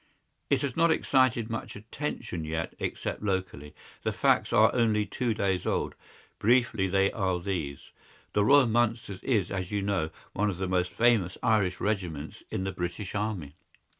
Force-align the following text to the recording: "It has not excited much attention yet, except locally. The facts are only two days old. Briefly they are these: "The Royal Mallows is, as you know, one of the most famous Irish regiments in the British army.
"It 0.49 0.63
has 0.63 0.75
not 0.75 0.89
excited 0.89 1.47
much 1.51 1.75
attention 1.75 2.43
yet, 2.43 2.73
except 2.79 3.21
locally. 3.21 3.75
The 4.01 4.11
facts 4.11 4.51
are 4.51 4.73
only 4.73 5.05
two 5.05 5.35
days 5.35 5.67
old. 5.67 5.93
Briefly 6.39 6.87
they 6.87 7.11
are 7.11 7.39
these: 7.39 7.91
"The 8.33 8.43
Royal 8.43 8.65
Mallows 8.65 9.07
is, 9.21 9.51
as 9.51 9.69
you 9.69 9.83
know, 9.83 10.09
one 10.33 10.49
of 10.49 10.57
the 10.57 10.67
most 10.67 10.89
famous 10.91 11.37
Irish 11.43 11.79
regiments 11.79 12.41
in 12.49 12.63
the 12.63 12.71
British 12.71 13.13
army. 13.13 13.53